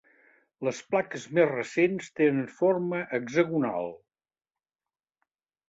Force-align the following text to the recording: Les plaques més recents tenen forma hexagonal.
Les 0.67 0.79
plaques 0.93 1.25
més 1.39 1.49
recents 1.51 2.09
tenen 2.21 2.49
forma 2.63 3.03
hexagonal. 3.21 3.97